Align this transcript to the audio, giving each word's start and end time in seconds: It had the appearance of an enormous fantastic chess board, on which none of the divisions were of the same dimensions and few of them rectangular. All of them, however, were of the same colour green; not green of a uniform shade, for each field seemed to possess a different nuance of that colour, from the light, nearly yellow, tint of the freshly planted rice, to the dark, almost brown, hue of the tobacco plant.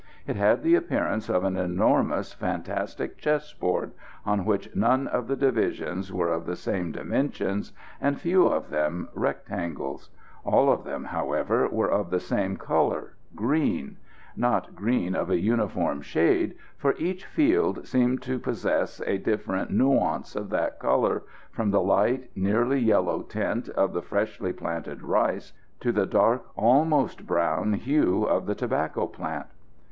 It 0.25 0.35
had 0.35 0.63
the 0.63 0.73
appearance 0.73 1.29
of 1.29 1.43
an 1.43 1.55
enormous 1.57 2.33
fantastic 2.33 3.19
chess 3.19 3.53
board, 3.53 3.91
on 4.25 4.45
which 4.45 4.75
none 4.75 5.05
of 5.05 5.27
the 5.27 5.35
divisions 5.35 6.11
were 6.11 6.29
of 6.31 6.47
the 6.47 6.55
same 6.55 6.91
dimensions 6.91 7.71
and 8.01 8.19
few 8.19 8.47
of 8.47 8.71
them 8.71 9.09
rectangular. 9.13 9.97
All 10.43 10.71
of 10.71 10.85
them, 10.85 11.03
however, 11.03 11.67
were 11.69 11.91
of 11.91 12.09
the 12.09 12.19
same 12.19 12.57
colour 12.57 13.13
green; 13.35 13.97
not 14.35 14.75
green 14.75 15.13
of 15.13 15.29
a 15.29 15.37
uniform 15.39 16.01
shade, 16.01 16.55
for 16.77 16.95
each 16.97 17.23
field 17.27 17.85
seemed 17.85 18.23
to 18.23 18.39
possess 18.39 19.03
a 19.05 19.19
different 19.19 19.69
nuance 19.69 20.35
of 20.35 20.49
that 20.49 20.79
colour, 20.79 21.21
from 21.51 21.69
the 21.69 21.79
light, 21.79 22.31
nearly 22.35 22.79
yellow, 22.79 23.21
tint 23.21 23.69
of 23.69 23.93
the 23.93 24.01
freshly 24.01 24.51
planted 24.51 25.03
rice, 25.03 25.53
to 25.79 25.91
the 25.91 26.07
dark, 26.07 26.47
almost 26.55 27.27
brown, 27.27 27.73
hue 27.73 28.23
of 28.23 28.47
the 28.47 28.55
tobacco 28.55 29.05
plant. 29.05 29.45